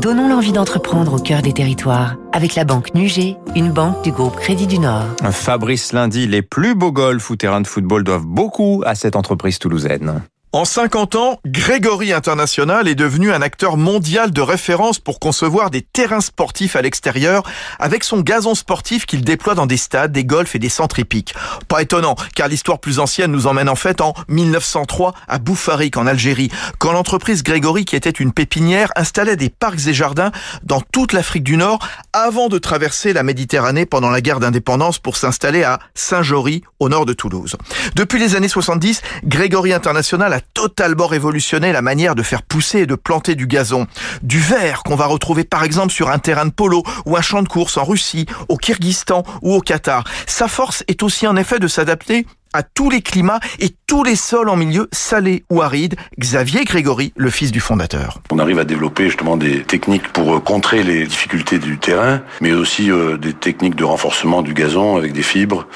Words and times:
Donnons 0.00 0.28
l'envie 0.28 0.52
d'entreprendre 0.52 1.14
au 1.14 1.18
cœur 1.18 1.40
des 1.40 1.52
territoires 1.52 2.16
avec 2.32 2.54
la 2.54 2.64
banque 2.64 2.94
Nugé, 2.94 3.36
une 3.56 3.70
banque 3.70 4.02
du 4.02 4.12
groupe 4.12 4.36
Crédit 4.36 4.66
du 4.66 4.78
Nord. 4.78 5.04
Fabrice 5.30 5.92
Lundi, 5.92 6.26
les 6.26 6.42
plus 6.42 6.74
beaux 6.74 6.92
golfs 6.92 7.30
ou 7.30 7.36
terrains 7.36 7.60
de 7.62 7.66
football 7.66 8.04
doivent 8.04 8.26
beaucoup 8.26 8.82
à 8.84 8.94
cette 8.94 9.16
entreprise 9.16 9.58
toulousaine. 9.58 10.22
En 10.52 10.64
50 10.64 11.14
ans, 11.14 11.40
Grégory 11.46 12.12
International 12.12 12.88
est 12.88 12.96
devenu 12.96 13.32
un 13.32 13.40
acteur 13.40 13.76
mondial 13.76 14.32
de 14.32 14.40
référence 14.40 14.98
pour 14.98 15.20
concevoir 15.20 15.70
des 15.70 15.80
terrains 15.80 16.20
sportifs 16.20 16.74
à 16.74 16.82
l'extérieur 16.82 17.44
avec 17.78 18.02
son 18.02 18.20
gazon 18.20 18.56
sportif 18.56 19.06
qu'il 19.06 19.22
déploie 19.22 19.54
dans 19.54 19.66
des 19.66 19.76
stades, 19.76 20.10
des 20.10 20.24
golfs 20.24 20.56
et 20.56 20.58
des 20.58 20.68
centres 20.68 20.98
hippiques. 20.98 21.36
Pas 21.68 21.82
étonnant, 21.82 22.16
car 22.34 22.48
l'histoire 22.48 22.80
plus 22.80 22.98
ancienne 22.98 23.30
nous 23.30 23.46
emmène 23.46 23.68
en 23.68 23.76
fait 23.76 24.00
en 24.00 24.12
1903 24.26 25.14
à 25.28 25.38
Boufarik 25.38 25.96
en 25.96 26.08
Algérie, 26.08 26.50
quand 26.80 26.90
l'entreprise 26.90 27.44
Grégory, 27.44 27.84
qui 27.84 27.94
était 27.94 28.10
une 28.10 28.32
pépinière, 28.32 28.90
installait 28.96 29.36
des 29.36 29.50
parcs 29.50 29.86
et 29.86 29.94
jardins 29.94 30.32
dans 30.64 30.80
toute 30.80 31.12
l'Afrique 31.12 31.44
du 31.44 31.58
Nord 31.58 31.78
avant 32.12 32.48
de 32.48 32.58
traverser 32.58 33.12
la 33.12 33.22
Méditerranée 33.22 33.86
pendant 33.86 34.10
la 34.10 34.20
guerre 34.20 34.40
d'indépendance 34.40 34.98
pour 34.98 35.16
s'installer 35.16 35.62
à 35.62 35.78
Saint-Jory 35.94 36.64
au 36.80 36.88
nord 36.88 37.06
de 37.06 37.12
Toulouse. 37.12 37.54
Depuis 37.94 38.18
les 38.18 38.34
années 38.34 38.48
70, 38.48 39.00
Grégory 39.22 39.72
International 39.72 40.32
a 40.32 40.39
totalement 40.54 41.06
révolutionné 41.06 41.72
la 41.72 41.82
manière 41.82 42.14
de 42.14 42.22
faire 42.22 42.42
pousser 42.42 42.80
et 42.80 42.86
de 42.86 42.94
planter 42.94 43.34
du 43.34 43.46
gazon. 43.46 43.86
Du 44.22 44.40
vert 44.40 44.82
qu'on 44.82 44.96
va 44.96 45.06
retrouver 45.06 45.44
par 45.44 45.64
exemple 45.64 45.92
sur 45.92 46.10
un 46.10 46.18
terrain 46.18 46.46
de 46.46 46.50
polo 46.50 46.82
ou 47.06 47.16
un 47.16 47.22
champ 47.22 47.42
de 47.42 47.48
course 47.48 47.76
en 47.76 47.84
Russie, 47.84 48.26
au 48.48 48.56
Kyrgyzstan 48.56 49.22
ou 49.42 49.54
au 49.54 49.60
Qatar. 49.60 50.04
Sa 50.26 50.48
force 50.48 50.84
est 50.88 51.02
aussi 51.02 51.26
en 51.26 51.36
effet 51.36 51.58
de 51.58 51.68
s'adapter 51.68 52.26
à 52.52 52.62
tous 52.62 52.90
les 52.90 53.02
climats 53.02 53.40
et 53.58 53.70
tous 53.86 54.04
les 54.04 54.16
sols 54.16 54.48
en 54.48 54.56
milieu 54.56 54.88
salé 54.92 55.44
ou 55.50 55.62
aride. 55.62 55.96
Xavier 56.18 56.64
Grégory, 56.64 57.12
le 57.16 57.30
fils 57.30 57.52
du 57.52 57.60
fondateur. 57.60 58.20
On 58.30 58.38
arrive 58.38 58.58
à 58.58 58.64
développer 58.64 59.06
justement 59.06 59.36
des 59.36 59.62
techniques 59.62 60.08
pour 60.12 60.36
euh, 60.36 60.40
contrer 60.40 60.82
les 60.82 61.06
difficultés 61.06 61.58
du 61.58 61.78
terrain, 61.78 62.22
mais 62.40 62.52
aussi 62.52 62.90
euh, 62.90 63.16
des 63.16 63.32
techniques 63.32 63.76
de 63.76 63.84
renforcement 63.84 64.42
du 64.42 64.54
gazon 64.54 64.96
avec 64.96 65.12
des 65.12 65.22
fibres 65.22 65.66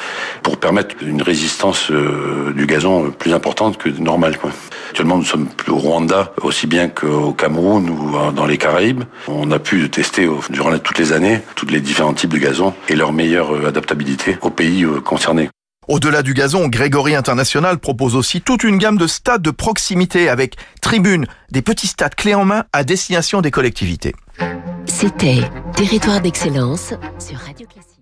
pour 0.42 0.58
permettre 0.58 0.94
une 1.02 1.22
résistance 1.22 1.90
euh, 1.90 2.52
du 2.54 2.66
gazon 2.66 3.10
plus 3.10 3.32
importante 3.32 3.78
que 3.78 3.88
normale. 3.88 4.36
Actuellement, 4.90 5.18
nous 5.18 5.24
sommes 5.24 5.48
au 5.68 5.76
Rwanda, 5.76 6.32
aussi 6.42 6.66
bien 6.66 6.88
qu'au 6.88 7.32
Cameroun 7.32 7.88
ou 7.90 8.32
dans 8.32 8.46
les 8.46 8.58
Caraïbes. 8.58 9.04
On 9.28 9.50
a 9.50 9.58
pu 9.58 9.88
tester 9.90 10.28
durant 10.50 10.76
toutes 10.78 10.98
les 10.98 11.12
années 11.12 11.40
tous 11.56 11.66
les 11.66 11.80
différents 11.80 12.14
types 12.14 12.32
de 12.32 12.38
gazon 12.38 12.74
et 12.88 12.96
leur 12.96 13.12
meilleure 13.12 13.66
adaptabilité 13.66 14.38
aux 14.42 14.50
pays 14.50 14.86
concernés. 15.04 15.48
Au-delà 15.88 16.22
du 16.22 16.34
gazon, 16.34 16.68
Grégory 16.68 17.14
International 17.14 17.78
propose 17.78 18.16
aussi 18.16 18.40
toute 18.40 18.64
une 18.64 18.78
gamme 18.78 18.96
de 18.96 19.06
stades 19.06 19.42
de 19.42 19.50
proximité 19.50 20.28
avec 20.28 20.56
tribunes, 20.80 21.26
des 21.50 21.62
petits 21.62 21.86
stades 21.86 22.14
clés 22.14 22.34
en 22.34 22.44
main 22.44 22.64
à 22.72 22.84
destination 22.84 23.40
des 23.40 23.50
collectivités. 23.50 24.14
C'était 24.86 25.40
Territoire 25.76 26.20
d'excellence 26.20 26.94
sur 27.18 27.38
Radio 27.38 27.66
Classique. 27.66 27.93